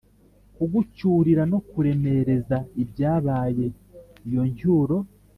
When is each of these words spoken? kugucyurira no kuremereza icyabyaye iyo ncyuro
kugucyurira 0.55 1.43
no 1.51 1.59
kuremereza 1.69 2.57
icyabyaye 2.83 3.65
iyo 4.27 4.43
ncyuro 4.51 4.97